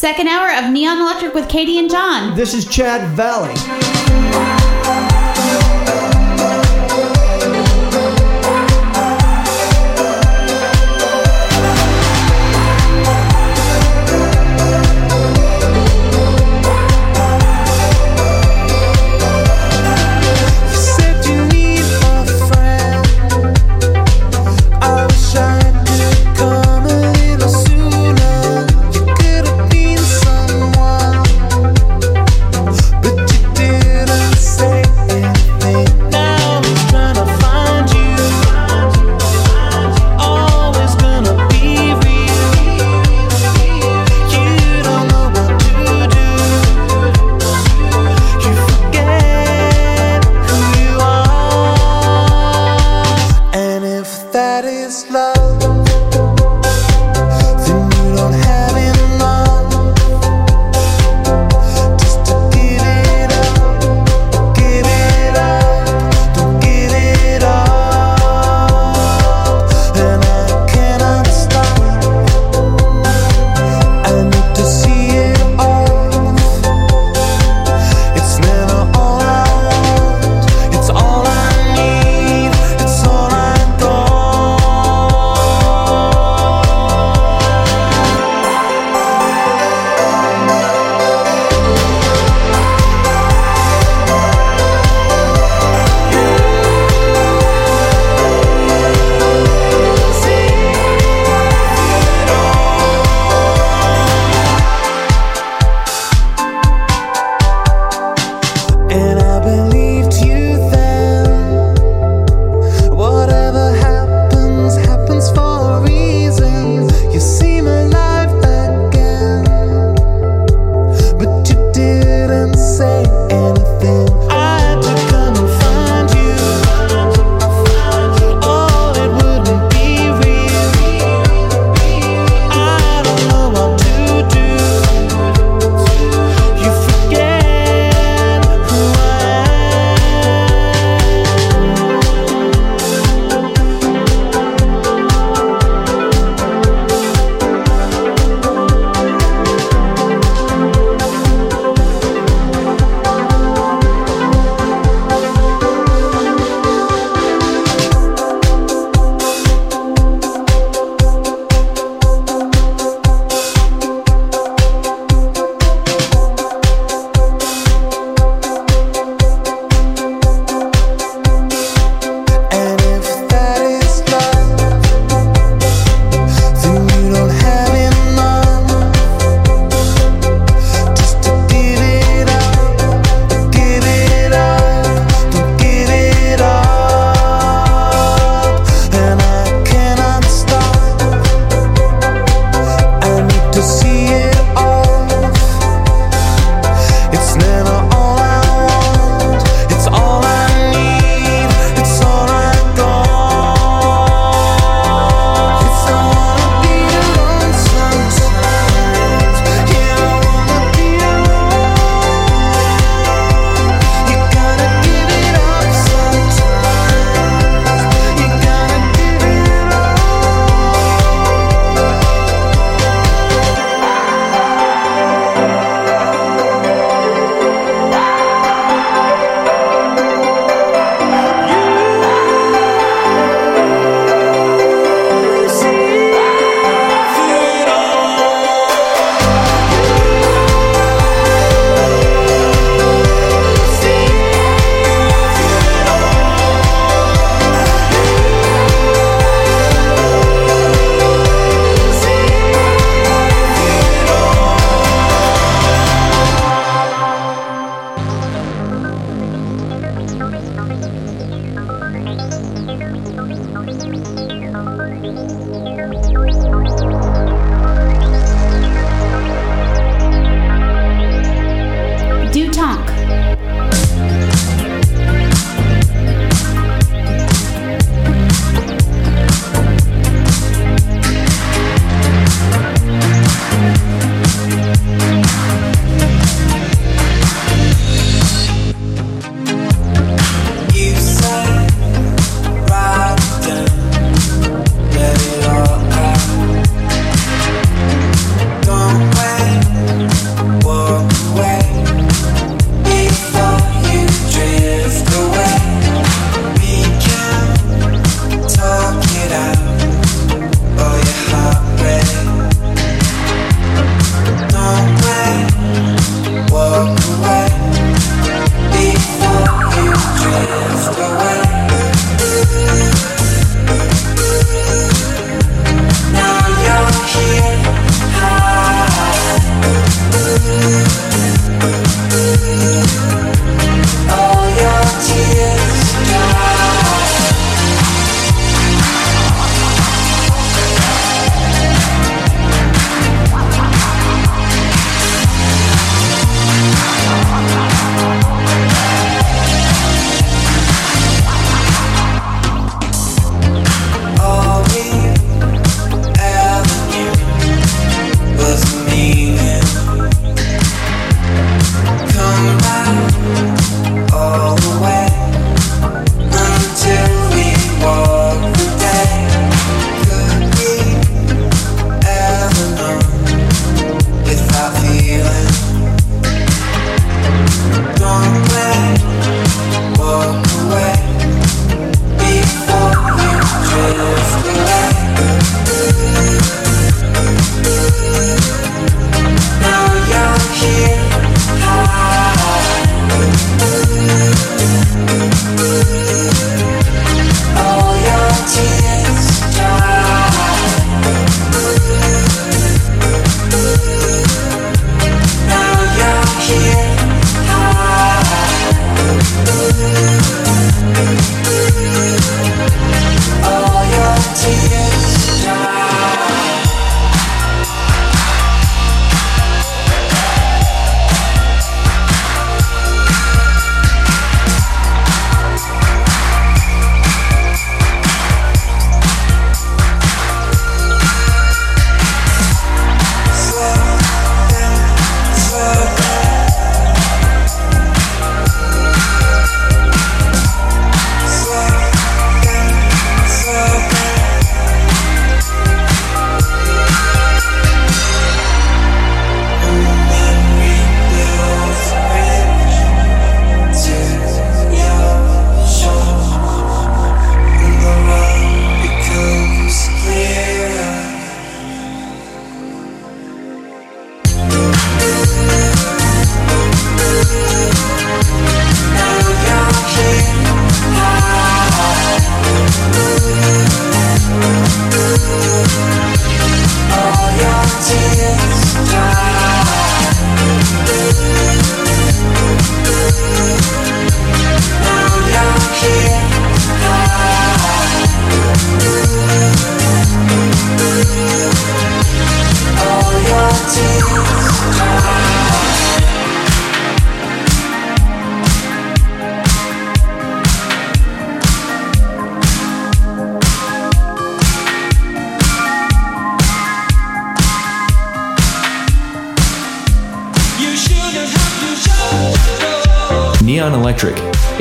[0.00, 2.34] Second hour of Neon Electric with Katie and John.
[2.34, 3.52] This is Chad Valley.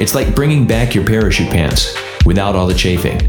[0.09, 3.19] It's like bringing back your parachute pants without all the chafing.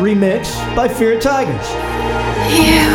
[0.00, 1.68] Remix by Fear Tigers.
[2.56, 2.88] You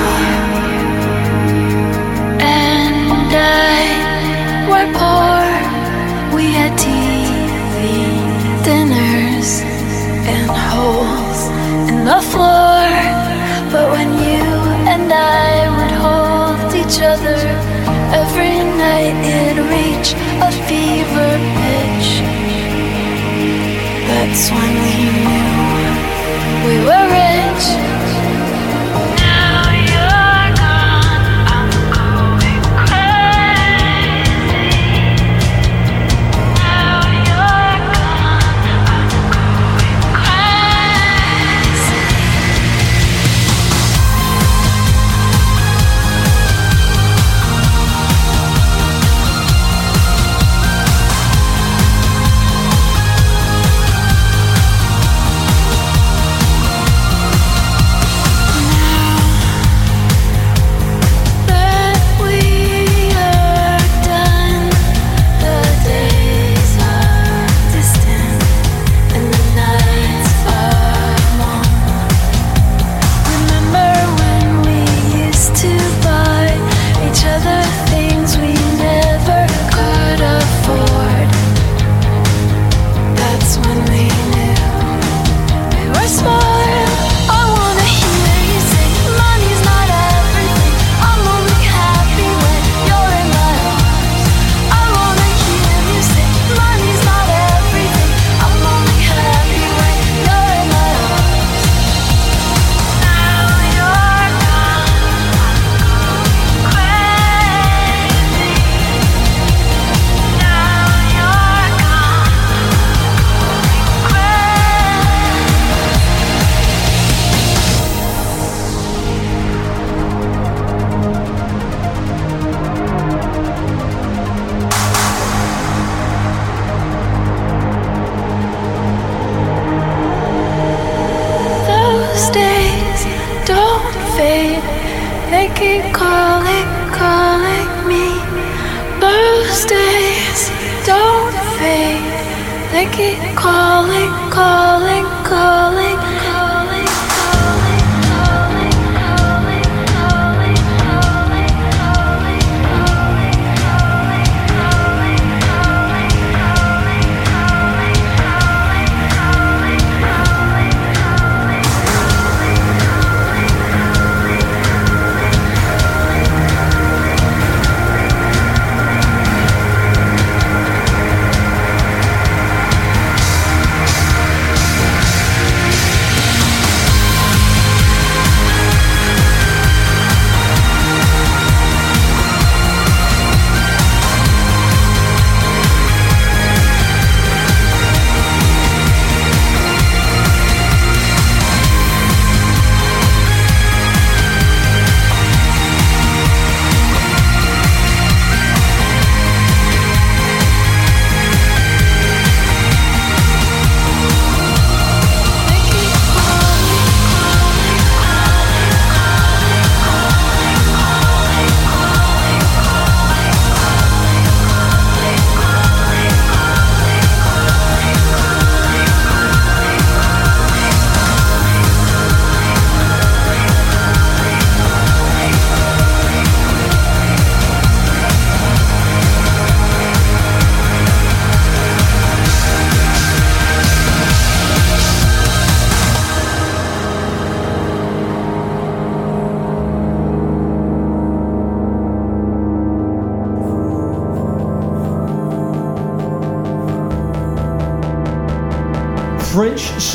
[2.42, 3.82] and I
[4.70, 5.46] were poor.
[6.36, 7.84] We had TV
[8.66, 9.62] dinners
[10.34, 11.42] and holes
[11.90, 12.90] in the floor.
[13.72, 14.46] But when you
[14.94, 17.38] and I would hold each other
[18.22, 20.10] every night, it'd reach
[20.42, 22.10] a fever pitch.
[24.10, 24.96] That's when we
[25.28, 25.75] knew
[26.68, 28.05] we were rich.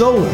[0.00, 0.29] Solar.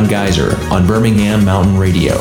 [0.00, 2.14] John Geyser on Birmingham Mountain Radio.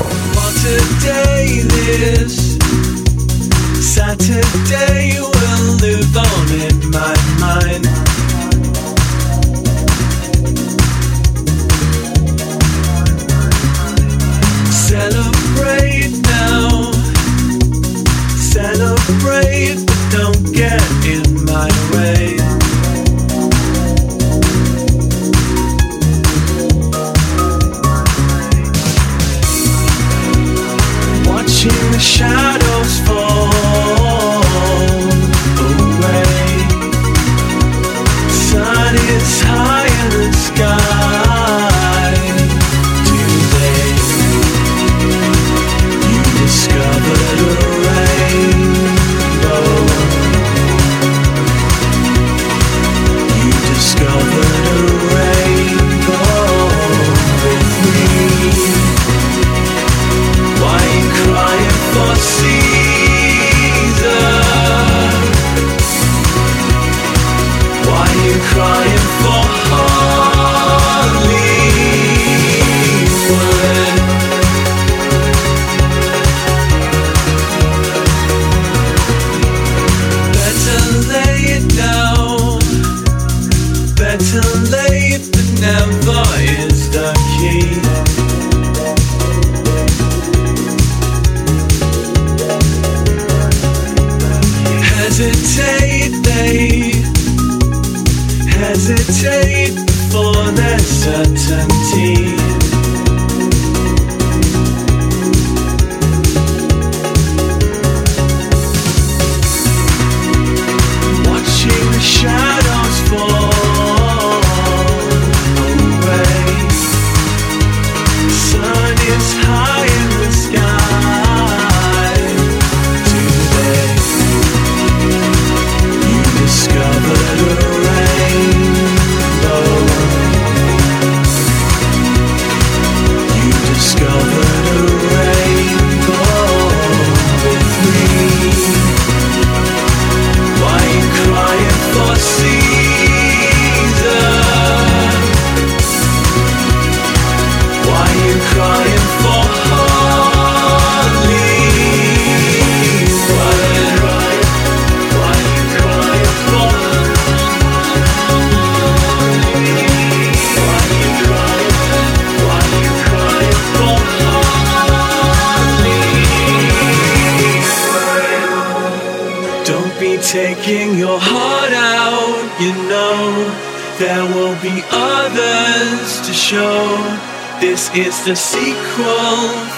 [177.80, 179.38] This is the sequel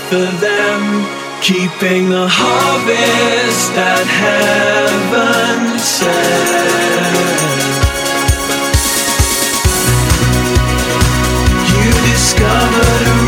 [0.10, 1.06] for them,
[1.40, 6.82] keeping the harvest that heaven sent.
[11.69, 13.21] You discovered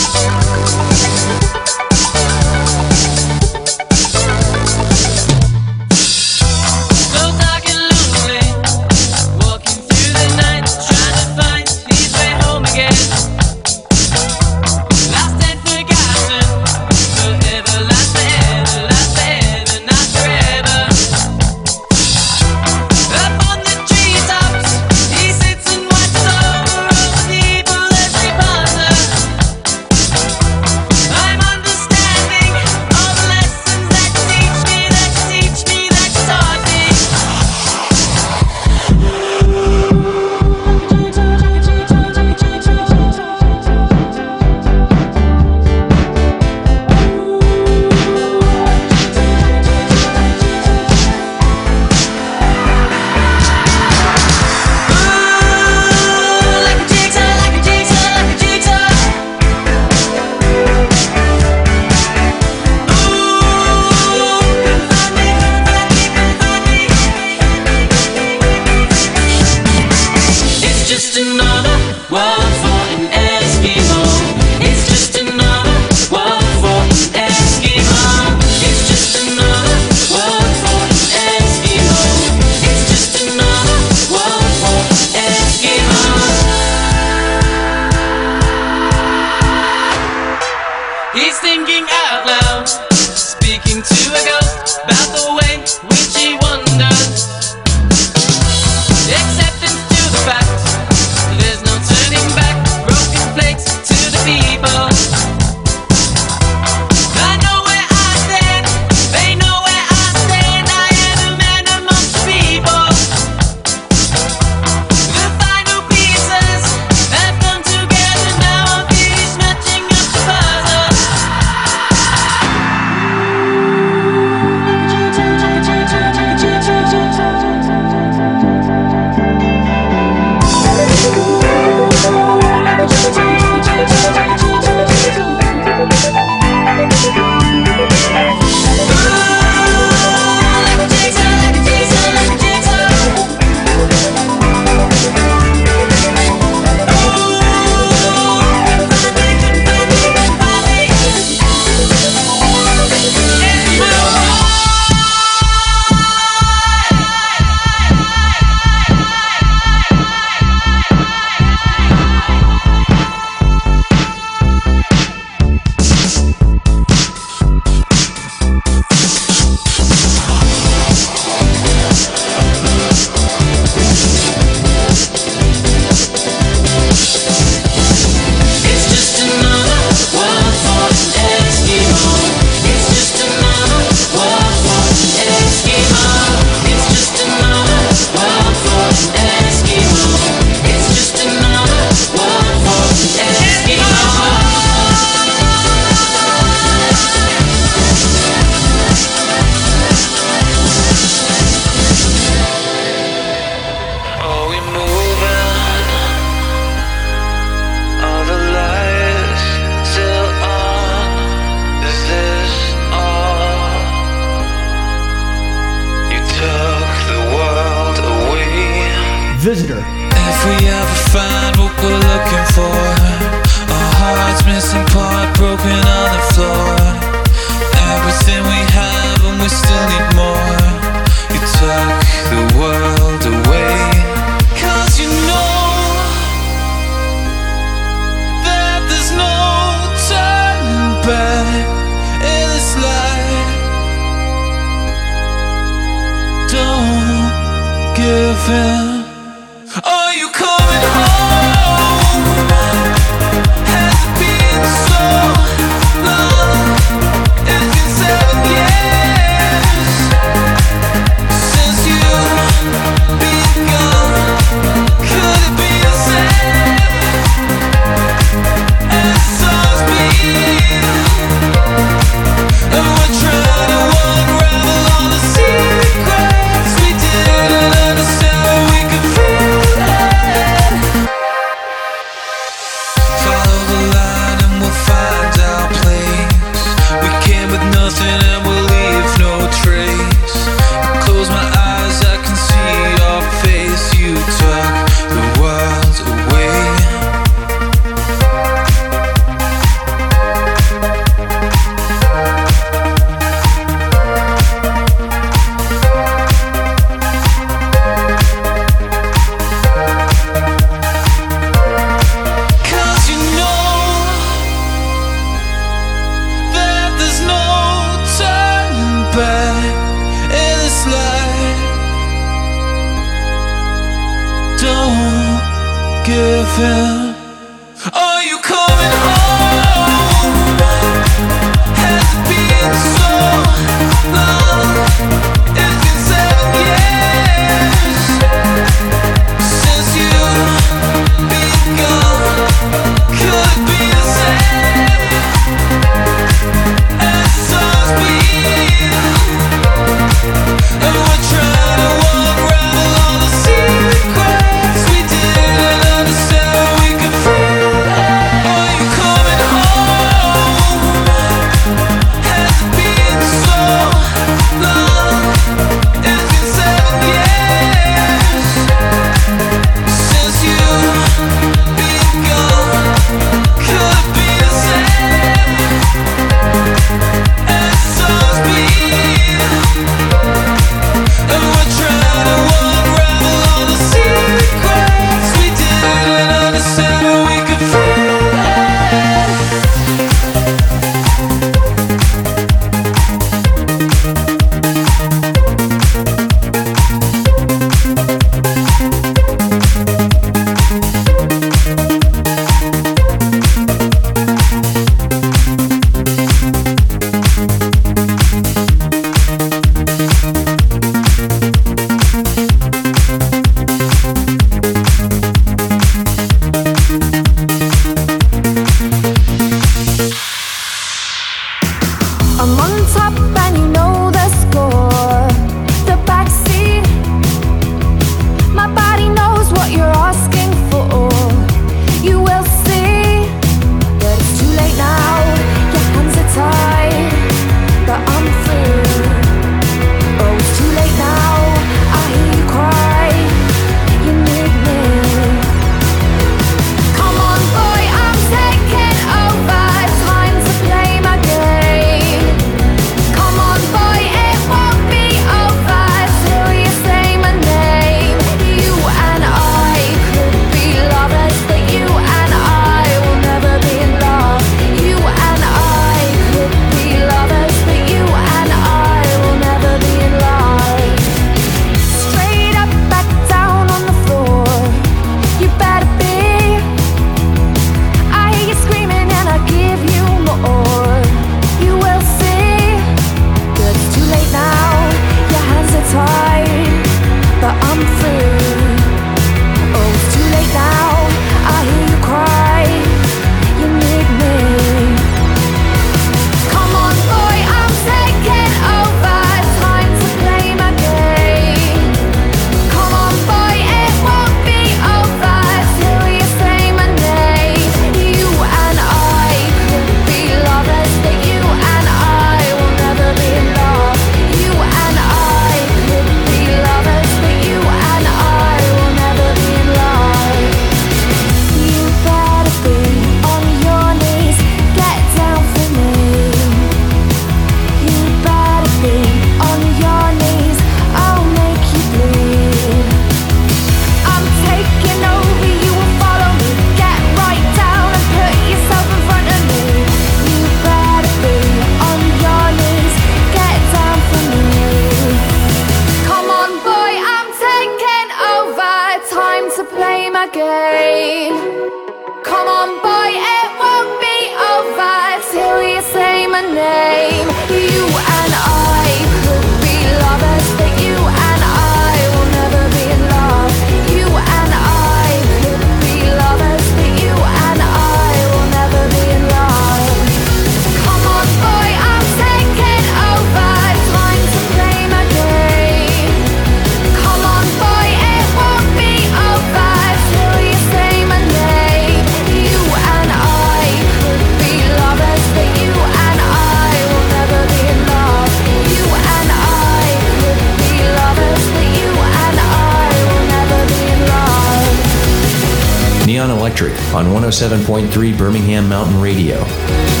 [597.31, 600.00] 107.3 Birmingham Mountain Radio.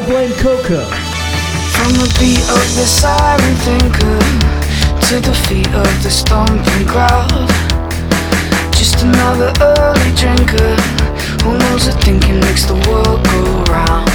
[0.00, 0.80] I blame Coco.
[1.76, 4.16] From the beat of the siren thinker
[5.12, 7.28] to the feet of the stomping crowd.
[8.72, 10.72] Just another early drinker
[11.44, 14.08] who knows a thinking makes the world go round.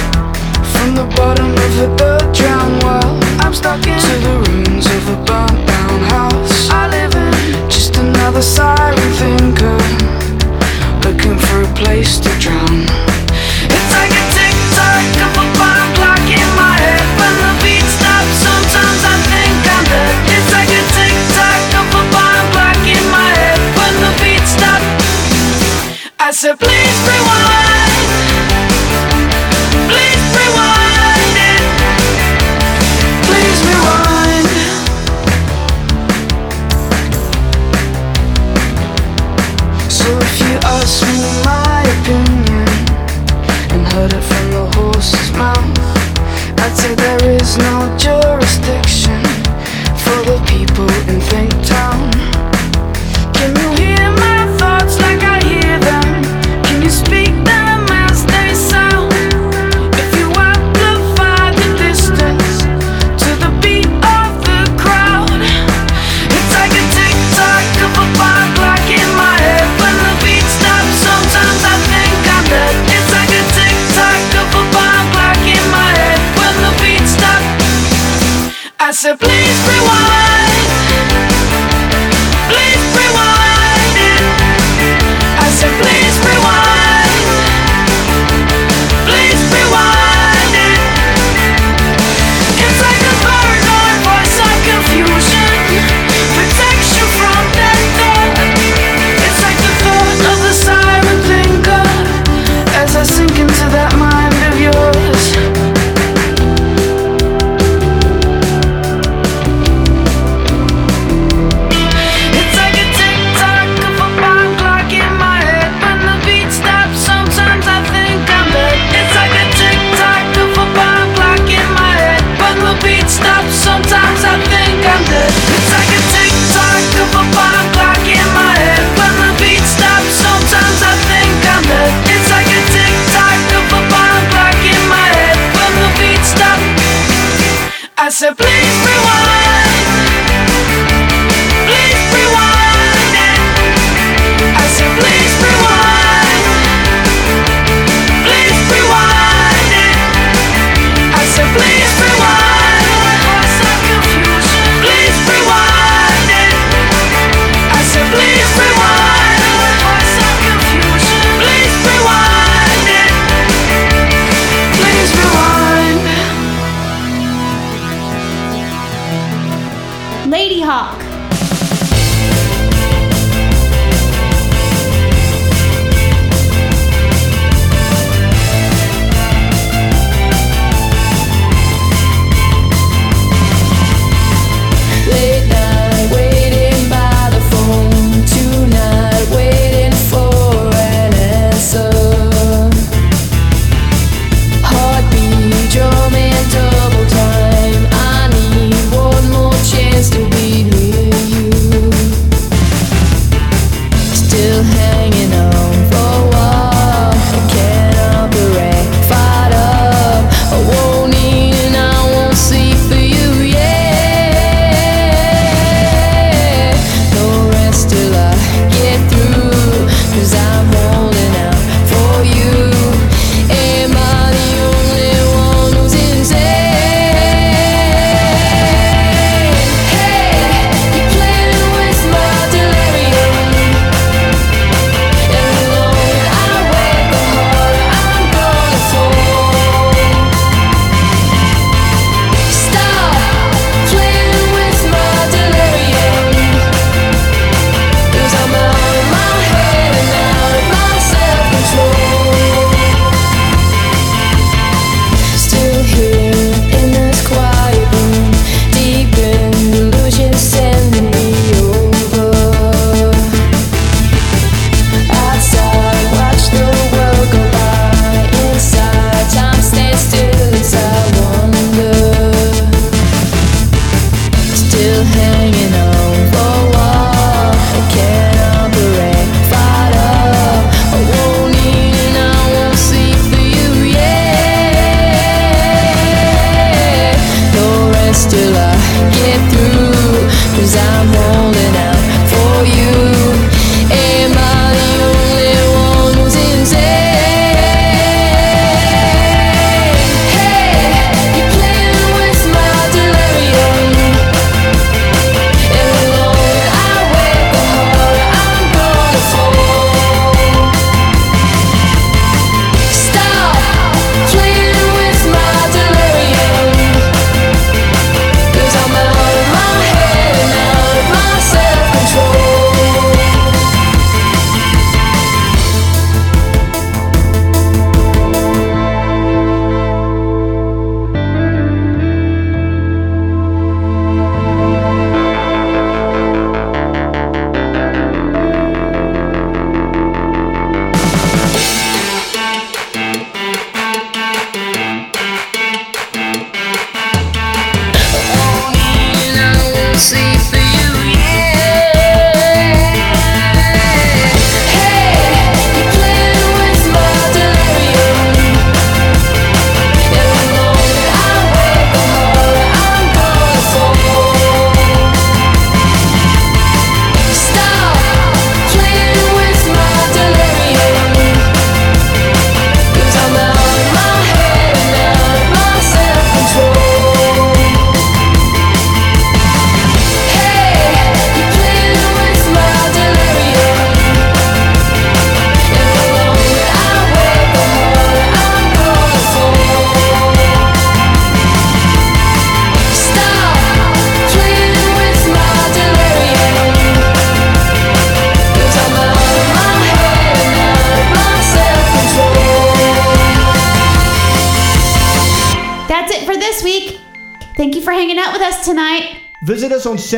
[0.74, 5.02] From the bottom of the third drown well, I'm stuck in to the ruins of
[5.06, 6.66] a burnt down house.
[6.68, 9.78] I live in just another siren thinker
[11.06, 12.90] looking for a place to drown.
[13.70, 15.45] It's like a tick tock.
[26.26, 28.10] I said, please rewind.
[29.86, 31.62] Please rewind it.
[33.28, 34.50] Please rewind.
[39.88, 42.66] So if you ask me my opinion
[43.70, 45.78] and heard it from the horse's mouth,
[46.58, 49.22] I'd say there is no jurisdiction
[50.02, 52.15] for the people in Think Town.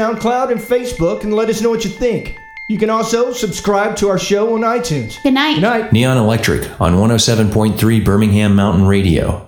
[0.09, 2.38] SoundCloud and Facebook and let us know what you think.
[2.68, 5.22] You can also subscribe to our show on iTunes.
[5.22, 5.54] Good night.
[5.54, 5.92] Good night.
[5.92, 9.47] Neon Electric on 107.3 Birmingham Mountain Radio.